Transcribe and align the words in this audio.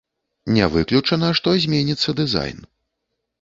Не 0.55 0.69
выключана, 0.75 1.29
што 1.41 1.53
зменіцца 1.67 2.17
дызайн. 2.21 2.59